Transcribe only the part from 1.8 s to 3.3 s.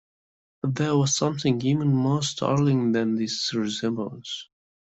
more startling than